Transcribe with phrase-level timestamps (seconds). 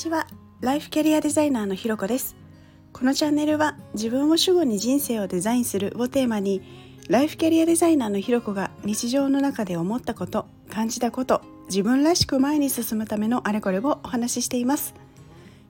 [0.00, 0.26] ちは。
[0.62, 2.34] ライフキャリアデザイナーのひろこです。
[2.94, 6.62] このチャンネルは自分を主語に人生をデザインするをテーマに
[7.10, 14.94] ライフキャリアデザイナーのひろこが日常の中で思ったこと感じたこと自分らしく前に進むためのあれこれをお話ししています。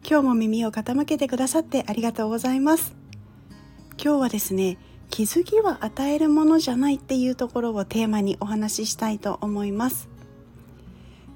[0.08, 2.94] 今日も耳を傾けてくださってありがとうございます。
[4.00, 4.78] 今日はですね
[5.10, 10.08] 気づきは与えるものじゃないっていうところをテーマにお話ししたいと思います。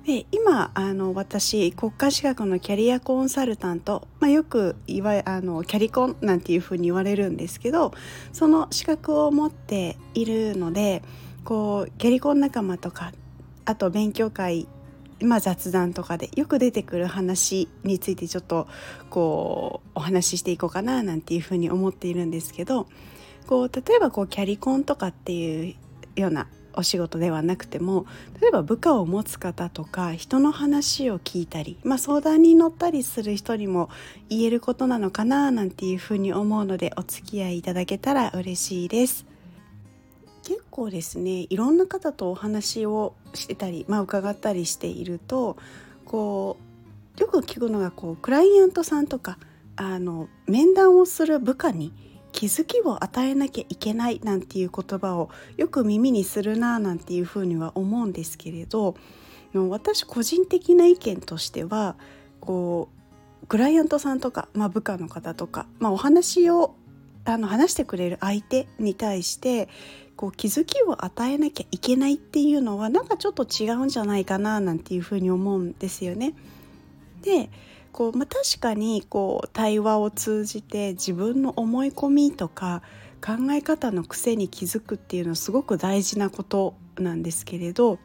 [0.04, 7.94] で今あの私国家資格のキャリアコンサルタント、まあ、よくいわあのキャリコンなんていうふうに言われるんですけど
[8.32, 11.02] その資格を持っているので
[11.44, 13.12] こうキャリコン仲間とか
[13.64, 14.68] あと勉強会
[15.20, 18.66] まあ、雑談とかでよく出てくる話についてちょっと
[19.08, 22.88] こうお話ししていこうかななんていうふうに思っているんですけど
[23.46, 25.74] こう例えばこうキャリコンとかっていう
[26.20, 28.06] ようなお仕事ではなくても
[28.40, 33.90] 例えば部下を持つ方とか人の話を聞いたり、まあ、相談に乗ったりする人にも
[34.28, 39.26] 言えることなのかななんていうふうに思うのでお付き合いいただけたら嬉しいです。
[40.42, 45.56] 結構ですねいろんな方とお話をしてたり、まあ、伺ったりしていると
[46.04, 46.58] こ
[47.16, 49.38] うよく聞くのがこうクライアントさんとか
[49.76, 51.92] あの面談をする部下に
[52.34, 58.96] 気づきを与えなきゃいけないなんていう言葉をよく耳にするななんていうふうには思うんですけれど
[59.54, 61.94] 私個人的な意見としては
[62.40, 62.88] こ
[63.42, 66.74] うクライアントさんとか、まあ、部下の方とか、まあ、お話を
[67.24, 69.68] あの話してくれる相手に対して
[70.16, 76.34] こう気づきを与えなきゃいけないっていうのはなんかちょっと違うんじゃないかななんていうふうに思うんですよね。
[77.22, 77.48] で
[77.94, 82.82] こう、まあ、確かにこう対話を通じて自分の思い込みとか
[83.24, 87.98] 考え方の癖に気づくっていうのはすごく大事なことなんですけれど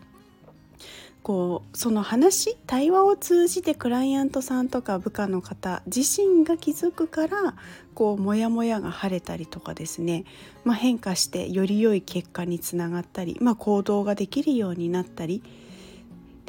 [1.24, 7.56] こうその話対話を通じてクライアントさんとか部下の方自身が気づくから
[7.96, 10.24] こうモヤモヤが晴れたりとかですね、
[10.64, 15.44] まあ、変化してより良い結果につながったり、まあ、行動ができるようになったり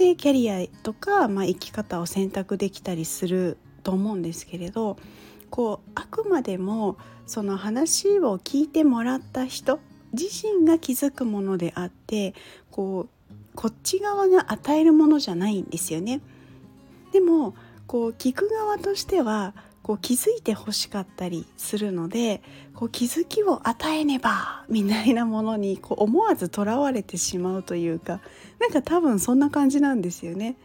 [0.00, 4.96] でキャリアとか、まあ、生き方を選択できたりすると思うんですけれど
[5.50, 6.96] こうあくまでも
[7.26, 9.78] その話を聞いてもらった人
[10.14, 12.32] 自身が気づくものであって
[12.70, 16.22] こうこっち側が与えるものじゃないんですよね。
[17.12, 17.54] でも
[17.86, 19.52] こう聞く側としては
[19.82, 22.42] こう気づいてほしかったりするので
[22.74, 28.20] こう気づきを与えねばみたいなものにこう思わずとらわれてしまうというか
[28.58, 30.56] なんか多分そんな感じなんですよね。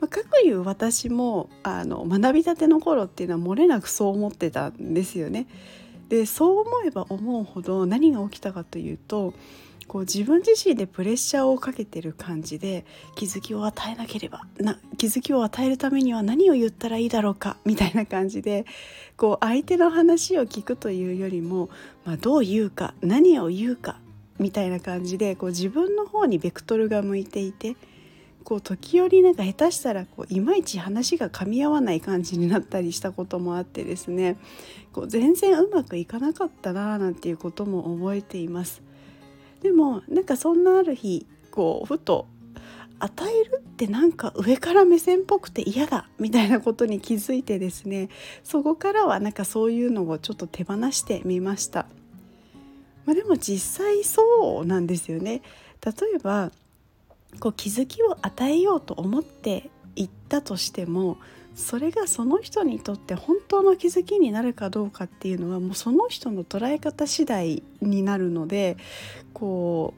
[0.00, 5.46] まあ、かくいう私もあの学びたての頃っていうのは漏れなくそう思ってたんですよね。
[6.08, 9.32] でそう思えば思うほど何が起きたかというと
[9.86, 12.84] こう自分自身でプレッシャーをかけてる感じで
[13.14, 18.64] 気づきを与えなければな気づきを与えるためには何を言ったらいいだろうかみたいな感じで
[19.16, 21.68] こう相手の話を聞くというよりも、
[22.04, 23.98] まあ、どう言うか何を言うか
[24.38, 27.76] みたいな感じでこう自分の方にベクトルが向いていて
[28.42, 34.36] こう時折なんか下手したらこういまいち話が噛み合わない感じになったりしたこともあってですね
[34.92, 38.82] こう全然うまくいかなかったななんていうことも覚えています。
[39.62, 42.26] でもなんかそんなある日こうふと
[42.98, 48.08] 与えるってなんか上から目線っぽくて嫌だみたいなことに気づいてですね
[48.44, 51.86] そこからはなんかそういうのをちょっと手放してみました。
[53.04, 55.42] まあ、でも実際そうなんですよね。
[55.84, 56.52] 例えば
[57.40, 61.18] こう気づきを与えようと思っていったとしても
[61.54, 68.76] それがその人にとって本当の気づきになるかどうかっていうのはもうその人の捉え方次第になるので
[69.34, 69.94] こ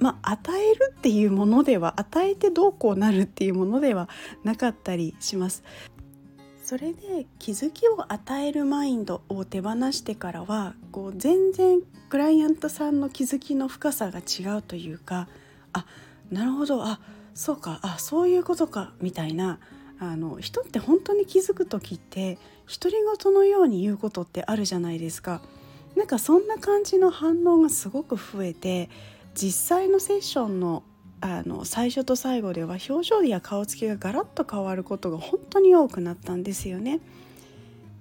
[0.00, 4.08] うまあ与えるっていうものでは与えてどうこうなるっていうものでは
[4.44, 5.62] なかったりします。
[6.62, 15.28] それで気づきを与えるマインドを手放してからはこう全然クライアントさんの気づきの深さが違うというか
[15.72, 15.86] あ
[16.30, 17.00] なるほどあ
[17.32, 19.60] そうかあそういうことかみたいな
[20.00, 25.40] あの人って本当に気づく時って独り言のように言うことってあるじゃないですか。
[25.96, 28.88] なんかそんな感じの反応がすごく増えて
[29.34, 30.82] 実際のセッションの
[31.20, 37.00] あの最初と最後では表情や顔つきがガラッと変わることが本当に多くなったんですよね。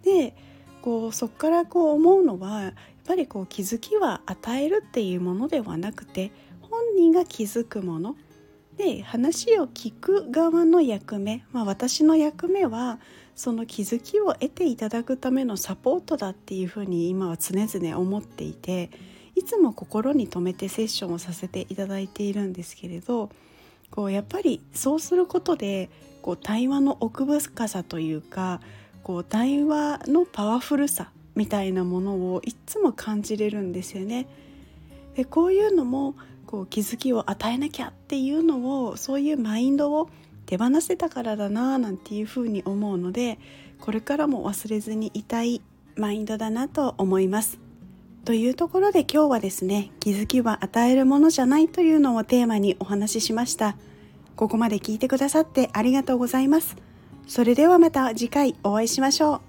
[0.03, 0.35] で
[0.83, 2.73] こうそこからこう思うのはやっ
[3.05, 8.15] ぱりこう気づきは与えるっていうものではなくて本人が気づくもの
[8.77, 12.99] で話を聞く側の役目、まあ、私の役目は
[13.35, 18.91] その気づきを得ていただくためのサポートだっていうふうに今は常々思っていて
[19.35, 23.29] いつも心に留めてセッションをさせていただいているんですけれど
[23.91, 25.89] こうやっぱりそうすることで
[26.21, 28.61] こう対話の奥深さというか
[29.03, 34.27] こう対話のパワフルさみたいなものをいつも感じれるんですよね。
[35.17, 36.13] でこういうのも
[36.45, 40.09] こう気づきを与えなきゃっていうのをそういうマインドを
[40.45, 43.39] 手放せたからだななんていうふうに思うので
[43.81, 45.61] これからも忘れずにいたい
[45.95, 47.59] マインドだなと思います。
[48.25, 53.75] というところで今日はですね気づきは与えるものじゃないというのをテーマにお話ししました。
[54.35, 56.75] ここまで聞いてくださってありがとうございます。
[57.27, 59.46] それではまた次回お会いしましょう。